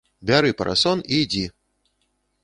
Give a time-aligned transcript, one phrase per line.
[0.29, 1.43] Бяры парасон і ідзі!